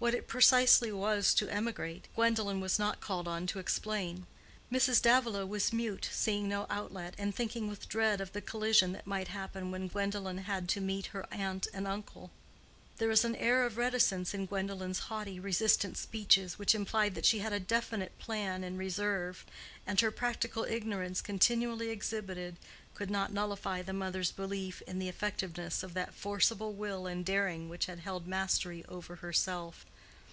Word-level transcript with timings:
What 0.00 0.12
it 0.12 0.28
precisely 0.28 0.92
was 0.92 1.32
to 1.32 1.48
emigrate, 1.48 2.08
Gwendolen 2.14 2.60
was 2.60 2.78
not 2.78 3.00
called 3.00 3.26
on 3.26 3.46
to 3.46 3.58
explain. 3.58 4.26
Mrs. 4.70 5.00
Davilow 5.00 5.46
was 5.46 5.72
mute, 5.72 6.10
seeing 6.12 6.46
no 6.46 6.66
outlet, 6.68 7.14
and 7.16 7.34
thinking 7.34 7.68
with 7.68 7.88
dread 7.88 8.20
of 8.20 8.32
the 8.34 8.42
collision 8.42 8.92
that 8.92 9.06
might 9.06 9.28
happen 9.28 9.70
when 9.70 9.88
Gwendolen 9.88 10.44
had 10.44 10.68
to 10.68 10.82
meet 10.82 11.06
her 11.06 11.24
uncle 11.32 11.70
and 11.72 11.88
aunt. 11.88 12.30
There 12.98 13.08
was 13.08 13.24
an 13.24 13.34
air 13.36 13.64
of 13.64 13.78
reticence 13.78 14.34
in 14.34 14.44
Gwendolen's 14.44 14.98
haughty, 15.08 15.40
resistant 15.40 15.96
speeches 15.96 16.58
which 16.58 16.74
implied 16.74 17.14
that 17.14 17.24
she 17.24 17.38
had 17.38 17.54
a 17.54 17.58
definite 17.58 18.18
plan 18.18 18.62
in 18.62 18.76
reserve; 18.76 19.46
and 19.86 19.98
her 20.02 20.10
practical 20.10 20.64
ignorance 20.64 21.22
continually 21.22 21.88
exhibited, 21.88 22.58
could 22.92 23.08
not 23.10 23.32
nullify 23.32 23.80
the 23.80 23.92
mother's 23.94 24.30
belief 24.32 24.82
in 24.82 24.98
the 24.98 25.08
effectiveness 25.08 25.82
of 25.82 25.94
that 25.94 26.12
forcible 26.12 26.74
will 26.74 27.06
and 27.06 27.24
daring 27.24 27.70
which 27.70 27.86
had 27.86 28.00
held 28.00 28.26
mastery 28.26 28.84
over 28.86 29.16
herself. 29.16 29.86